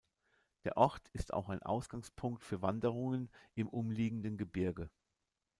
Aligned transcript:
Der 0.63 0.77
Ort 0.77 1.09
ist 1.09 1.31
auch 1.31 1.49
ein 1.49 1.61
Ausgangspunkt 1.61 2.43
für 2.43 2.63
Wanderungen 2.63 3.29
im 3.53 3.69
umliegenden 3.69 4.35
Gebirge. 4.35 4.89